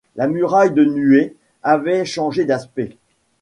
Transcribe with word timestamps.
La 0.15 0.25
muraille 0.27 0.71
de 0.73 0.83
nuée 0.83 1.35
avait 1.61 2.05
changé 2.05 2.43
d’aspect. 2.45 2.97